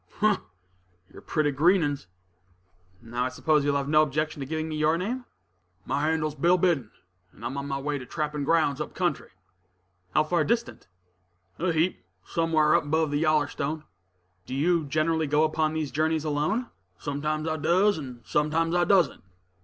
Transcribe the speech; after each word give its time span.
"Umph! 0.21 0.39
you're 1.13 1.21
pretty 1.21 1.51
green 1.51 1.83
'uns." 1.83 2.07
"Now 3.03 3.25
I 3.25 3.29
suppose 3.29 3.63
you 3.63 3.69
will 3.69 3.77
have 3.77 3.87
no 3.87 4.01
objection 4.01 4.39
to 4.39 4.47
giving 4.47 4.67
me 4.67 4.75
your 4.75 4.97
name." 4.97 5.25
"My 5.85 6.01
handle's 6.07 6.33
Bill 6.33 6.57
Biddon, 6.57 6.89
and 7.31 7.45
I'm 7.45 7.55
on 7.55 7.67
my 7.67 7.77
way 7.77 7.99
to 7.99 8.05
trappin' 8.07 8.43
grounds 8.43 8.81
up 8.81 8.95
country." 8.95 9.29
"How 10.15 10.23
far 10.23 10.43
distant?" 10.43 10.87
"A 11.59 11.71
heap; 11.71 12.03
somewhar 12.25 12.75
up 12.75 12.85
'bove 12.89 13.11
the 13.11 13.21
Yallerstone." 13.21 13.83
"Do 14.47 14.55
you 14.55 14.85
generally 14.85 15.27
go 15.27 15.43
upon 15.43 15.73
these 15.75 15.91
journeys 15.91 16.25
alone?" 16.25 16.71
[Illustration: 16.95 16.95
"What's 16.95 17.03
your 17.03 17.13
handle, 17.13 17.21
stranger?"] 17.21 17.39
"Sometimes 17.43 17.47
I 17.47 17.57
does, 17.93 17.97
and 17.99 18.21
sometimes 18.25 18.73
I 18.75 18.83
doesn't." 18.85 19.23